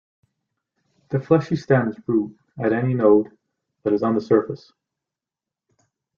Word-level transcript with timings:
The 1.09 1.19
fleshy 1.19 1.55
stems 1.55 1.95
root 2.07 2.35
at 2.57 2.73
any 2.73 2.95
node 2.95 3.37
that 3.83 3.93
is 3.93 4.01
on 4.01 4.15
the 4.15 4.19
surface. 4.21 4.73